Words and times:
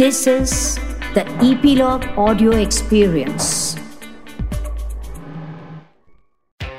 This 0.00 0.26
is 0.26 0.52
the 1.14 1.22
Epilogue 1.46 2.04
Audio 2.16 2.52
Experience. 2.58 3.48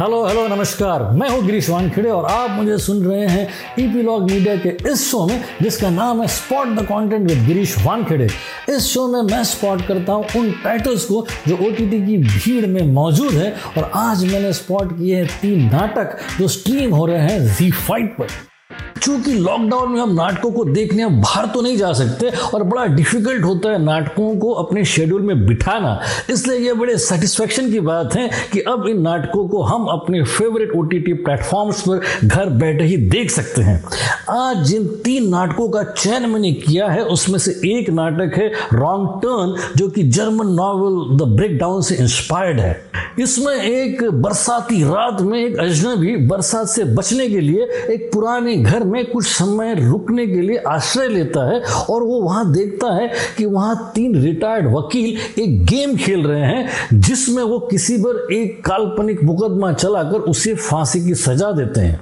Hello 0.00 0.22
hello 0.26 0.46
नमस्कार 0.48 1.02
मैं 1.12 1.30
हूँ 1.30 1.40
गिरीश 1.46 1.70
वानखेड़े 1.70 2.10
और 2.10 2.24
आप 2.24 2.50
मुझे 2.50 2.76
सुन 2.78 3.02
रहे 3.04 3.26
हैं 3.26 3.48
ईपीलॉग 3.80 4.30
मीडिया 4.30 4.56
के 4.56 4.76
इस 4.90 5.10
शो 5.10 5.26
में, 5.26 5.42
जिसका 5.62 5.90
नाम 5.90 6.20
है 6.22 6.28
spot 6.28 6.68
the 6.78 6.84
content 6.86 7.28
with 7.30 7.44
Girish 7.46 7.76
Wankhede. 7.86 8.28
इस 8.68 8.86
शो 8.92 9.06
में 9.08 9.20
मैं 9.32 9.42
स्पॉट 9.44 9.86
करता 9.86 10.12
हूँ 10.12 10.26
उन 10.36 10.50
टाइटल्स 10.64 11.04
को 11.04 11.26
जो 11.48 11.56
ओटीटी 11.56 12.00
की 12.06 12.16
भीड़ 12.18 12.66
में 12.66 12.82
मौजूद 12.92 13.32
है। 13.34 13.50
और 13.78 13.90
आज 13.94 14.24
मैंने 14.32 14.52
स्पॉट 14.52 14.98
किए 14.98 15.16
हैं 15.16 15.26
तीन 15.40 15.64
नाटक 15.72 16.18
जो 16.38 16.48
स्ट्रीम 16.48 16.94
हो 16.94 17.06
रहे 17.06 17.28
हैं 17.28 17.56
जी 17.56 17.70
फाइव 17.70 18.14
पर। 18.18 18.47
चूँकि 18.98 19.32
लॉकडाउन 19.32 19.92
में 19.92 20.00
हम 20.00 20.12
नाटकों 20.14 20.50
को 20.52 20.64
देखने 20.64 21.06
बाहर 21.06 21.46
तो 21.46 21.60
नहीं 21.62 21.76
जा 21.76 21.92
सकते 21.92 22.30
और 22.54 22.62
बड़ा 22.62 22.84
डिफ़िकल्ट 22.86 23.44
होता 23.44 23.70
है 23.70 23.78
नाटकों 23.82 24.34
को 24.36 24.52
अपने 24.54 24.84
शेड्यूल 24.84 25.22
में 25.22 25.46
बिठाना। 25.46 26.00
इसलिए 26.30 26.58
यह 26.58 26.74
बड़े 26.74 26.96
सेटिस्फेक्शन 26.98 27.70
की 27.72 27.80
बात 27.80 28.14
है 28.16 28.28
कि 28.52 28.60
अब 28.68 28.86
इन 28.88 29.00
नाटकों 29.00 29.46
को 29.48 29.62
हम 29.62 29.86
अपने 29.90 30.22
फेवरेट 30.24 30.72
ओ 30.76 30.82
टी 30.82 30.98
प्लेटफॉर्म्स 30.98 31.80
पर 31.88 32.26
घर 32.26 32.50
बैठे 32.58 32.84
ही 32.84 32.96
देख 33.08 33.30
सकते 33.30 33.62
हैं। 33.62 33.82
आज 34.30 34.64
जिन 34.66 34.86
तीन 35.04 35.28
नाटकों 35.28 35.68
का 35.68 35.82
चयन 35.84 36.28
मैंने 36.30 36.52
किया 36.52 36.88
है, 36.88 37.04
उसमें 37.04 37.38
से 37.38 37.50
एक 37.70 37.90
नाटक 37.90 38.36
है 38.38 38.48
रॉन्ग 38.72 39.20
टर्न 39.22 39.54
जो 39.76 39.88
कि 39.88 40.02
German 40.10 40.52
novel 40.54 41.16
the 41.18 41.28
break 41.28 41.58
down 41.58 41.82
से 41.82 41.94
इंस्पायर्ड 41.96 42.60
है। 42.60 42.76
इसमें 43.18 43.54
एक 43.54 44.02
बरसाती 44.22 44.82
रात 44.84 45.20
में 45.20 45.38
एक 45.38 45.58
अजनबी 45.58 46.16
बरसात 46.28 46.66
से 46.68 46.84
बचने 46.94 47.28
के 47.28 47.40
लिए 47.40 47.64
एक 47.90 48.10
पुराने 48.12 48.56
घर 48.56 48.84
में 48.88 49.04
कुछ 49.10 49.26
समय 49.26 49.74
रुकने 49.74 50.26
के 50.26 50.40
लिए 50.40 50.62
आश्रय 50.68 51.08
लेता 51.08 51.48
है 51.50 51.60
और 51.90 52.02
वो 52.02 52.20
वहाँ 52.20 52.50
देखता 52.52 52.94
है 52.94 53.10
कि 53.36 53.44
वहाँ 53.44 53.92
तीन 53.94 54.14
रिटायर्ड 54.22 54.72
वकील 54.74 55.40
एक 55.42 55.64
गेम 55.64 55.96
खेल 55.96 56.26
रहे 56.26 56.40
हैं, 56.40 57.00
जिसमें 57.00 57.42
वो 57.42 57.58
किसी 57.60 57.96
पर 57.98 58.32
एक 58.32 58.64
काल्पनिक 58.64 59.22
मुकदमा 59.24 59.72
चलाकर 59.72 60.20
उसे 60.30 60.54
फांसी 60.54 61.04
की 61.04 61.14
सजा 61.14 61.50
देते 61.52 61.80
हैं। 61.80 62.00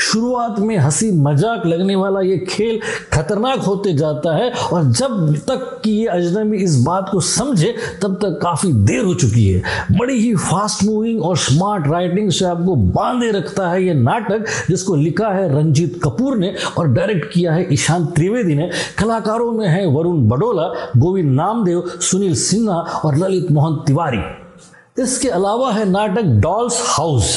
शुरुआत 0.00 0.58
में 0.58 0.76
हँसी 0.76 1.10
मज़ाक 1.12 1.66
लगने 1.66 1.96
वाला 1.96 2.20
ये 2.20 2.36
खेल 2.48 2.80
खतरनाक 3.12 3.58
होते 3.58 3.92
जाता 3.92 4.36
है 4.36 4.50
और 4.50 4.84
जब 4.92 5.36
तक 5.48 5.80
कि 5.84 5.90
ये 5.90 6.06
अजनबी 6.08 6.56
इस 6.56 6.76
बात 6.82 7.08
को 7.12 7.20
समझे, 7.20 7.74
तब 8.02 8.14
तक 8.14 8.38
काफ़ी 8.42 8.72
देर 8.72 9.04
हो 9.04 9.14
चुकी 9.14 9.46
है। 9.46 9.62
बड़ी 9.92 10.18
ही 10.20 10.34
फास्ट 10.36 10.84
मूविंग 10.84 11.22
और 11.22 11.36
स्मार्ट 11.36 11.86
राइटिंग 11.88 12.30
से 12.30 12.44
आपको 12.44 12.74
बांधे 12.76 13.30
रखता 13.30 13.68
है 13.70 13.84
ये 13.84 13.94
नाटक, 13.94 14.44
जिसको 14.68 14.96
लिखा 14.96 15.28
है 15.28 15.48
रंजीत 15.54 16.00
कपूर। 16.04 16.27
ने 16.36 16.54
और 16.78 16.88
डायरेक्ट 16.88 17.32
किया 17.32 17.52
है 17.52 17.72
ईशान 17.72 18.06
त्रिवेदी 18.06 18.54
ने। 18.54 18.70
कलाकारों 18.98 19.52
में 19.52 19.68
है 19.68 19.86
वरुण 19.86 20.28
बडोला, 20.28 20.90
गोविंद 20.96 21.32
नामदेव, 21.32 21.80
सुनील 21.86 22.34
सिन्हा 22.34 22.74
और 22.74 23.16
ललित 23.16 23.50
मोहन 23.50 23.84
तिवारी। 23.86 24.47
इसके 24.98 25.28
अलावा 25.30 25.70
है 25.72 25.84
नाटक 25.90 26.24
डॉल्स 26.42 26.80
हाउस। 26.86 27.36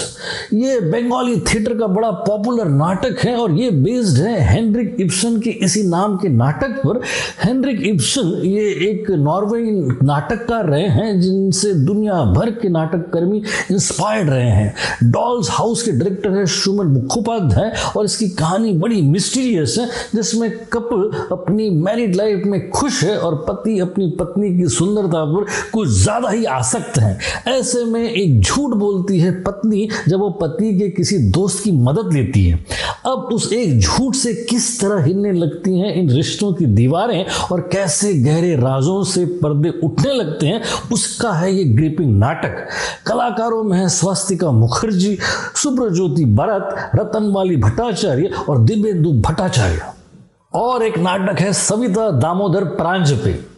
ये 0.53 0.79
बंगाली 0.81 1.35
थिएटर 1.43 1.77
का 1.77 1.87
बड़ा 1.87 2.09
पॉपुलर 2.21 2.67
नाटक 2.67 3.19
है 3.25 3.35
और 3.35 3.51
ये 3.51 3.69
बेस्ड 3.71 4.17
है 4.17 4.39
हेनरिक 4.47 4.95
इब्सन 4.99 5.39
के 5.41 5.49
इसी 5.65 5.83
नाम 5.83 6.15
के 6.17 6.29
नाटक 6.29 6.77
पर। 6.77 6.99
हेनरिक 7.43 7.81
इब्सन 7.87 8.31
ये 8.45 8.63
एक 8.89 9.09
नॉर्वे 9.19 9.61
नाटककार 10.03 10.65
रहे 10.65 10.87
हैं 10.89 11.19
जिनसे 11.21 11.73
दुनिया 11.75 12.23
भर 12.33 12.51
के 12.51 12.69
नाटक 12.69 13.09
कर्मी 13.13 13.41
इंस्पायर्ड 13.71 14.29
रहे 14.29 14.49
हैं। 14.49 15.11
डॉल्स 15.11 15.49
हाउस 15.51 15.83
के 15.83 15.91
डायरेक्टर 15.91 16.37
है 16.37 16.45
सुमन 16.53 16.87
मुखोपाध्याय 16.87 17.71
और 17.97 18.05
इसकी 18.05 18.29
कहानी 18.31 18.73
बड़ी 18.73 19.01
मिस्टीरियस 19.03 19.75
है, 19.79 19.87
जिसमें 20.15 20.49
कपल 20.67 21.09
अपनी 21.31 21.69
मैरिड 21.81 22.15
लाइफ 22.15 22.43
में 22.45 22.69
खुश 22.71 23.03
है 23.03 23.17
और 23.19 23.35
पति 23.47 23.79
अपनी 23.79 24.09
पत्नी 24.19 24.49
की 24.57 24.67
सुंदरता 24.71 25.23
पर 25.27 25.45
कुछ 25.73 25.89
ज़्यादा 25.91 26.29
ही 26.29 26.45
आसक्त 26.51 26.97
हैं। 26.99 27.17
ऐसे 27.51 27.83
में 27.85 28.11
एक 28.11 28.41
झूठ 28.41 28.69
बोलती 28.71 29.19
है 29.19 29.31
पत्नी, 29.43 29.87
जब 30.07 30.19
वो 30.19 30.29
पति 30.29 30.79
के 30.79 30.89
किसी 30.89 31.17
दोस्त 31.17 31.63
की 31.63 31.71
मदद 31.71 32.13
लेती 32.13 32.45
है। 32.45 32.65
अब 33.05 33.29
उस 33.33 33.53
एक 33.53 33.79
झूठ 33.79 34.15
से 34.15 34.33
किस 34.33 34.81
तरह 34.81 35.03
हिलने 35.03 35.31
लगती 35.31 35.79
हैं 35.79 35.93
इन 35.95 36.09
रिश्तों 36.09 36.53
की 36.53 36.65
दीवारें 36.65 37.25
और 37.51 37.61
कैसे 37.61 38.13
गहरे 38.13 38.55
राजों 38.55 39.03
से 39.03 39.25
पर्दे 39.25 39.69
उठने 39.83 40.13
लगते 40.13 40.47
हैं, 40.47 40.61
उसका 40.93 41.31
है 41.31 41.53
ये 41.55 41.63
ग्रिपिंग 41.63 42.19
नाटक। 42.19 42.67
कलाकारों 43.07 43.63
में 43.63 43.77
है 43.77 43.89
स्वास्तिका 43.89 44.51
मुखर्जी, 44.51 45.17
सुब्रज्योति 45.55 46.25
भरत, 46.25 46.91
रतनवाली 46.95 47.55
भट्टाचार्य 47.55 48.31
और 48.49 48.59
दिव्येंदु 48.59 49.11
भट्टाचार्य। 49.11 49.81
और 50.53 50.83
एक 50.83 50.97
नाटक 50.97 51.39
है 51.39 51.53
सविता 51.53 52.09
दामोदर 52.11 52.63
प्रांजपे 52.63 53.50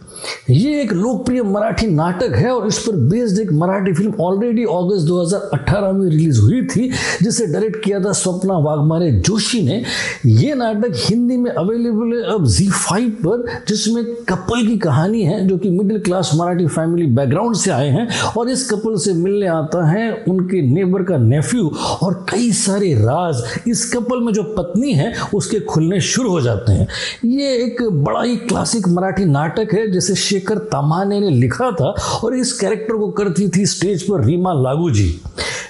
ये 0.50 0.82
एक 0.82 0.94
लोकप्रिय 0.94 1.42
मराठी 1.44 1.88
नाटक 1.88 2.36
है 2.36 2.50
और 2.52 2.68
इस 2.68 2.78
पर 2.80 2.96
बेस्ड 3.10 3.40
एक 3.40 3.52
मराठी 3.54 3.94
फ़िल्म 3.94 4.14
ऑलरेडी 4.22 4.64
अगस्त 4.64 5.08
2018 5.08 5.92
में 5.92 6.10
रिलीज़ 6.10 6.40
हुई 6.42 6.62
थी, 6.66 6.90
जिसे 7.22 7.48
डायरेक्ट 7.48 7.84
किया 7.84 8.00
था 8.00 8.12
स्वप्ना 8.12 8.58
वाघमारे 8.58 9.12
जोशी 9.12 9.62
ने। 9.62 9.84
ये 10.26 10.56
नाटक 10.56 10.94
हिंदी 10.96 11.38
में 11.38 11.52
अवेलेबल 11.52 12.16
है 12.16 12.34
अब 12.34 12.48
जी 12.48 12.70
फाइव 12.70 13.10
पर, 13.26 13.46
जिसमें 13.68 14.04
कपल 14.30 14.68
की 14.68 14.78
कहानी 14.78 15.24
है, 15.24 15.48
जो 15.48 15.58
कि 15.58 15.70
middle 15.70 16.00
class 16.00 16.32
Marathi 16.36 16.68
family 16.68 17.06
background 17.06 17.56
से 17.56 17.72
आए 17.72 17.90
हैं 17.90 18.08
और 18.38 18.50
इस 18.50 18.70
कपल 18.70 18.98
से 18.98 19.14
मिलने 19.14 19.48
आता 19.48 19.86
है 19.90 20.12
उनके 20.28 20.62
नेबर 20.62 21.04
का 21.04 21.18
नेफ्यू 21.18 21.72
और 22.04 22.14
कई 22.30 22.52
सारे 22.52 22.94
राज। 22.94 23.44
इस 23.68 23.92
कपल 23.94 24.20
में 24.20 24.34
जो 24.34 24.44
पत्नी 24.58 24.94
है, 24.94 25.14
उसके 25.34 25.60
खुलने 25.60 26.00
शुरू 26.02 26.30
हो 26.30 26.42
जाते 26.42 26.72
हैं। 26.72 26.88
ये 27.26 27.52
एक 27.56 27.82
बड़ा 28.04 28.22
ही 28.24 28.36
क्लासिक 28.38 28.88
मराठी 28.88 29.26
नाटक 29.26 29.74
है 29.74 29.88
जिसे 29.92 30.03
शेखर 30.12 30.58
तमाने 30.58 31.20
ने 31.20 31.30
लिखा 31.30 31.72
था 31.72 31.96
और 32.24 32.36
इस 32.36 32.54
कैरेक्टर 32.54 32.96
को 32.96 33.08
करती 33.08 33.48
थी 33.48 33.66
स्टेज 33.66 34.04
पर 34.04 34.24
रीमा 34.26 34.54
लागू 34.54 34.90
जी 34.90 35.22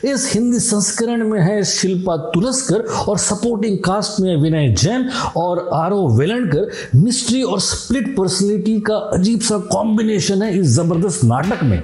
इस 0.06 0.34
हिंदी 0.34 0.60
संस्करण 0.60 1.28
में 1.28 1.40
है 1.42 1.64
शिल्पा 1.64 2.16
तुलस्कर 2.18 2.82
और 2.82 3.18
सपोर्टिंग 3.18 3.78
कास्ट 3.78 4.20
में 4.20 4.36
विनय 4.38 4.68
जैन 4.74 5.10
और 5.38 5.70
आर 5.74 5.92
ओ 5.92 6.08
वेलणकर। 6.10 6.72
मिस्ट्री 6.96 7.44
और 7.44 7.60
स्प्लिट 7.60 8.16
पर्सनैलिटी 8.18 8.80
का 8.80 8.96
अजीब 8.96 9.40
सा 9.40 9.58
कॉम्बिनेशन 9.58 10.42
है 10.42 10.60
इस 10.60 10.68
ज़बरदस्त 10.68 11.24
नाटक 11.24 11.64
में। 11.64 11.84